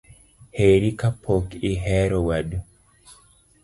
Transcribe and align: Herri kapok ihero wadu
Herri 0.59 0.89
kapok 1.01 1.45
ihero 1.71 2.19
wadu 2.27 2.59